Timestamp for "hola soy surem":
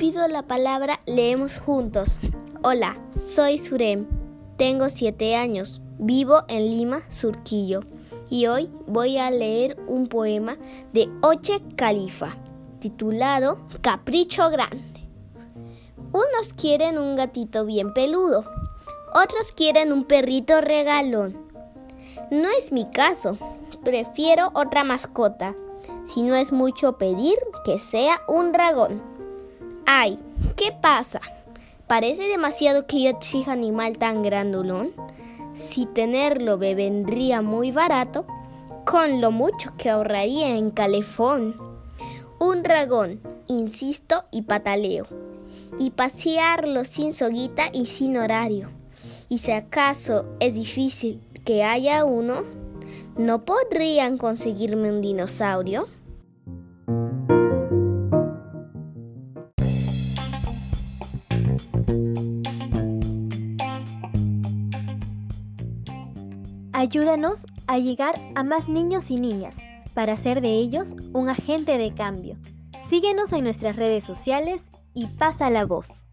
2.62-4.06